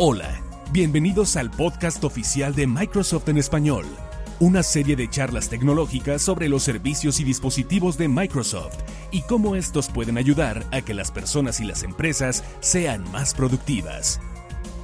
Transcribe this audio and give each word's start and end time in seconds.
Hola, 0.00 0.40
bienvenidos 0.70 1.34
al 1.34 1.50
podcast 1.50 2.04
oficial 2.04 2.54
de 2.54 2.68
Microsoft 2.68 3.28
en 3.30 3.36
español, 3.36 3.84
una 4.38 4.62
serie 4.62 4.94
de 4.94 5.10
charlas 5.10 5.48
tecnológicas 5.48 6.22
sobre 6.22 6.48
los 6.48 6.62
servicios 6.62 7.18
y 7.18 7.24
dispositivos 7.24 7.98
de 7.98 8.06
Microsoft 8.06 8.76
y 9.10 9.22
cómo 9.22 9.56
estos 9.56 9.88
pueden 9.88 10.16
ayudar 10.16 10.64
a 10.70 10.82
que 10.82 10.94
las 10.94 11.10
personas 11.10 11.58
y 11.58 11.64
las 11.64 11.82
empresas 11.82 12.44
sean 12.60 13.10
más 13.10 13.34
productivas. 13.34 14.20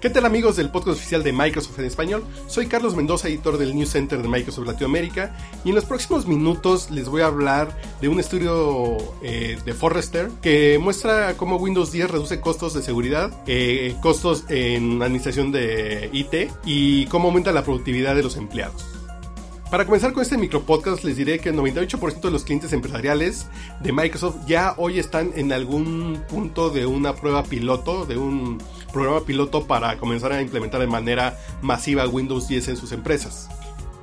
¿Qué 0.00 0.08
tal 0.08 0.24
amigos 0.24 0.56
del 0.56 0.70
podcast 0.70 0.96
oficial 0.96 1.22
de 1.22 1.30
Microsoft 1.30 1.78
en 1.78 1.84
español? 1.84 2.24
Soy 2.46 2.68
Carlos 2.68 2.96
Mendoza, 2.96 3.28
editor 3.28 3.58
del 3.58 3.76
News 3.76 3.90
Center 3.90 4.22
de 4.22 4.28
Microsoft 4.28 4.66
Latinoamérica 4.66 5.36
y 5.62 5.68
en 5.68 5.74
los 5.74 5.84
próximos 5.84 6.26
minutos 6.26 6.90
les 6.90 7.06
voy 7.06 7.20
a 7.20 7.26
hablar 7.26 7.76
de 8.00 8.08
un 8.08 8.18
estudio 8.18 8.96
eh, 9.22 9.58
de 9.62 9.74
Forrester 9.74 10.30
que 10.40 10.78
muestra 10.80 11.34
cómo 11.36 11.56
Windows 11.56 11.92
10 11.92 12.12
reduce 12.12 12.40
costos 12.40 12.72
de 12.72 12.80
seguridad, 12.80 13.30
eh, 13.46 13.94
costos 14.00 14.44
en 14.48 15.02
administración 15.02 15.52
de 15.52 16.08
IT 16.14 16.50
y 16.64 17.04
cómo 17.06 17.28
aumenta 17.28 17.52
la 17.52 17.62
productividad 17.62 18.14
de 18.14 18.22
los 18.22 18.38
empleados. 18.38 18.86
Para 19.70 19.84
comenzar 19.84 20.12
con 20.12 20.22
este 20.22 20.36
micropodcast 20.36 21.04
les 21.04 21.16
diré 21.16 21.38
que 21.38 21.50
el 21.50 21.56
98% 21.56 22.20
de 22.22 22.30
los 22.32 22.42
clientes 22.42 22.72
empresariales 22.72 23.46
de 23.78 23.92
Microsoft 23.92 24.44
ya 24.44 24.74
hoy 24.78 24.98
están 24.98 25.30
en 25.36 25.52
algún 25.52 26.24
punto 26.28 26.70
de 26.70 26.86
una 26.86 27.14
prueba 27.14 27.44
piloto, 27.44 28.04
de 28.04 28.16
un 28.16 28.58
programa 28.90 29.20
piloto 29.20 29.66
para 29.66 29.96
comenzar 29.98 30.32
a 30.32 30.42
implementar 30.42 30.80
de 30.80 30.86
manera 30.86 31.38
masiva 31.62 32.06
Windows 32.06 32.48
10 32.48 32.68
en 32.68 32.76
sus 32.76 32.92
empresas. 32.92 33.48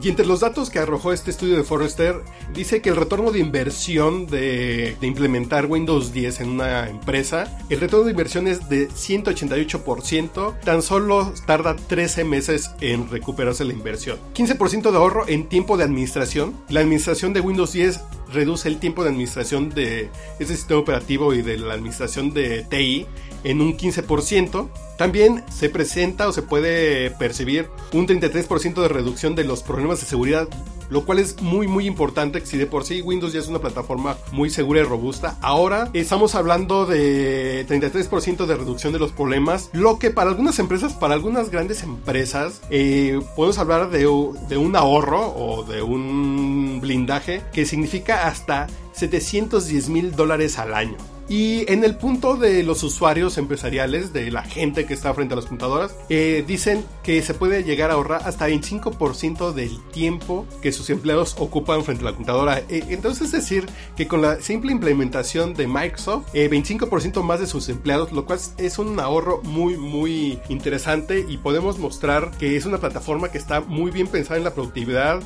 Y 0.00 0.08
entre 0.08 0.26
los 0.26 0.40
datos 0.40 0.70
que 0.70 0.78
arrojó 0.78 1.12
este 1.12 1.30
estudio 1.30 1.56
de 1.56 1.64
Forrester, 1.64 2.22
dice 2.54 2.80
que 2.80 2.90
el 2.90 2.96
retorno 2.96 3.32
de 3.32 3.40
inversión 3.40 4.26
de, 4.26 4.96
implementar 5.00 5.66
Windows 5.66 6.12
10 6.12 6.40
en 6.40 6.50
una 6.50 6.88
empresa, 6.88 7.58
el 7.68 7.80
retorno 7.80 8.04
de 8.04 8.12
inversión 8.12 8.46
es 8.46 8.68
de 8.68 8.88
188%, 8.88 10.60
tan 10.60 10.82
solo 10.82 11.32
tarda 11.46 11.74
13 11.74 12.24
meses 12.24 12.70
en 12.80 13.10
recuperarse 13.10 13.64
la 13.64 13.72
inversión. 13.72 14.18
15% 14.34 14.90
de 14.90 14.96
ahorro 14.96 15.26
en 15.26 15.48
tiempo 15.48 15.76
de 15.76 15.84
administración. 15.84 16.54
La 16.68 16.80
administración 16.80 17.32
de 17.32 17.40
Windows 17.40 17.72
10 17.72 18.00
reduce 18.32 18.68
el 18.68 18.78
tiempo 18.78 19.02
de 19.02 19.10
administración 19.10 19.70
de 19.70 20.10
este 20.38 20.54
sistema 20.54 20.80
operativo 20.80 21.34
y 21.34 21.42
de 21.42 21.58
la 21.58 21.74
administración 21.74 22.32
de 22.32 22.64
TI 22.64 23.06
en 23.44 23.60
un 23.60 23.76
15%. 23.76 24.68
También 24.96 25.44
se 25.50 25.70
presenta 25.70 26.26
o 26.28 26.32
se 26.32 26.42
puede 26.42 27.10
percibir 27.12 27.68
un 27.92 28.06
33% 28.06 28.82
de 28.82 28.88
reducción 28.88 29.36
de 29.36 29.44
los 29.44 29.62
problemas 29.62 30.00
de 30.00 30.06
seguridad, 30.06 30.48
lo 30.90 31.04
cual 31.04 31.20
es 31.20 31.40
muy 31.40 31.68
muy 31.68 31.86
importante 31.86 32.44
si 32.44 32.56
de 32.56 32.66
por 32.66 32.84
sí 32.84 33.00
Windows 33.02 33.32
ya 33.32 33.38
es 33.38 33.46
una 33.46 33.60
plataforma 33.60 34.16
muy 34.32 34.50
segura 34.50 34.80
y 34.80 34.84
robusta. 34.84 35.38
Ahora 35.40 35.88
estamos 35.92 36.34
hablando 36.34 36.84
de 36.84 37.64
33% 37.68 38.46
de 38.46 38.56
reducción 38.56 38.92
de 38.92 38.98
los 38.98 39.12
problemas, 39.12 39.70
lo 39.72 40.00
que 40.00 40.10
para 40.10 40.30
algunas 40.30 40.58
empresas, 40.58 40.94
para 40.94 41.14
algunas 41.14 41.50
grandes 41.50 41.84
empresas, 41.84 42.60
eh, 42.70 43.20
podemos 43.36 43.58
hablar 43.58 43.90
de, 43.90 44.00
de 44.00 44.56
un 44.56 44.74
ahorro 44.74 45.32
o 45.36 45.62
de 45.62 45.80
un 45.80 46.80
blindaje 46.80 47.42
que 47.52 47.66
significa 47.66 48.17
hasta 48.26 48.66
710 48.98 49.88
mil 49.88 50.12
dólares 50.12 50.58
al 50.58 50.74
año. 50.74 50.96
Y 51.28 51.70
en 51.70 51.84
el 51.84 51.96
punto 51.96 52.36
de 52.36 52.62
los 52.62 52.82
usuarios 52.82 53.36
empresariales, 53.36 54.14
de 54.14 54.30
la 54.30 54.42
gente 54.42 54.86
que 54.86 54.94
está 54.94 55.12
frente 55.12 55.34
a 55.34 55.36
las 55.36 55.44
computadoras, 55.44 55.94
eh, 56.08 56.42
dicen 56.46 56.84
que 57.02 57.20
se 57.20 57.34
puede 57.34 57.64
llegar 57.64 57.90
a 57.90 57.94
ahorrar 57.94 58.22
hasta 58.24 58.48
25% 58.48 59.52
del 59.52 59.78
tiempo 59.92 60.46
que 60.62 60.72
sus 60.72 60.88
empleados 60.88 61.36
ocupan 61.38 61.84
frente 61.84 62.02
a 62.02 62.06
la 62.06 62.12
computadora. 62.12 62.62
Eh, 62.70 62.84
entonces 62.88 63.26
es 63.26 63.32
decir 63.32 63.66
que 63.94 64.08
con 64.08 64.22
la 64.22 64.40
simple 64.40 64.72
implementación 64.72 65.52
de 65.52 65.66
Microsoft, 65.66 66.32
25% 66.32 67.20
eh, 67.20 67.22
más 67.22 67.40
de 67.40 67.46
sus 67.46 67.68
empleados, 67.68 68.10
lo 68.12 68.24
cual 68.24 68.38
es 68.56 68.78
un 68.78 68.98
ahorro 68.98 69.42
muy 69.42 69.76
muy 69.76 70.38
interesante 70.48 71.26
y 71.28 71.36
podemos 71.36 71.78
mostrar 71.78 72.30
que 72.38 72.56
es 72.56 72.64
una 72.64 72.78
plataforma 72.78 73.30
que 73.30 73.36
está 73.36 73.60
muy 73.60 73.90
bien 73.90 74.06
pensada 74.06 74.38
en 74.38 74.44
la 74.44 74.54
productividad, 74.54 75.22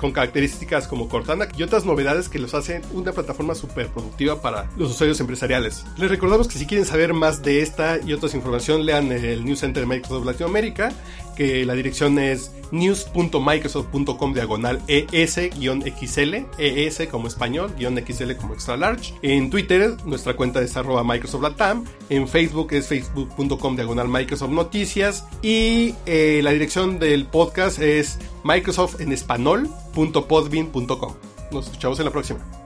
con 0.00 0.12
características 0.12 0.86
como 0.86 1.08
Cortana 1.08 1.48
y 1.56 1.62
otras 1.62 1.84
novedades 1.84 2.28
que 2.28 2.38
los 2.38 2.54
hacen 2.54 2.82
una 3.04 3.12
plataforma 3.12 3.54
súper 3.54 3.88
productiva 3.88 4.42
para 4.42 4.68
los 4.76 4.90
usuarios 4.90 5.20
empresariales 5.20 5.84
les 5.96 6.10
recordamos 6.10 6.48
que 6.48 6.58
si 6.58 6.66
quieren 6.66 6.84
saber 6.86 7.14
más 7.14 7.42
de 7.42 7.62
esta 7.62 7.98
y 8.04 8.12
otras 8.12 8.34
información, 8.34 8.84
lean 8.84 9.12
el 9.12 9.44
News 9.44 9.60
Center 9.60 9.82
de 9.82 9.88
Microsoft 9.88 10.26
Latinoamérica, 10.26 10.92
que 11.36 11.64
la 11.64 11.74
dirección 11.74 12.18
es 12.18 12.50
news.microsoft.com 12.70 14.34
diagonal 14.34 14.82
ES-XL, 14.88 16.34
ES 16.58 17.08
como 17.10 17.28
español, 17.28 17.72
guion 17.78 17.96
XL 17.96 18.32
como 18.32 18.52
extra 18.54 18.76
large. 18.76 19.14
En 19.22 19.50
Twitter, 19.50 19.96
nuestra 20.04 20.34
cuenta 20.34 20.60
es 20.62 20.76
arroba 20.76 21.04
Microsoft 21.04 21.42
Latam. 21.42 21.84
En 22.08 22.26
Facebook 22.26 22.72
es 22.72 22.88
facebook.com 22.88 23.76
diagonal 23.76 24.08
Microsoft 24.08 24.50
Noticias. 24.50 25.26
Y 25.42 25.94
eh, 26.06 26.40
la 26.42 26.50
dirección 26.52 26.98
del 26.98 27.26
podcast 27.26 27.78
es 27.80 28.18
Microsoft 28.44 29.00
en 29.00 29.12
español.podbean.com. 29.12 31.14
Nos 31.52 31.66
escuchamos 31.66 31.98
en 31.98 32.04
la 32.04 32.10
próxima. 32.10 32.63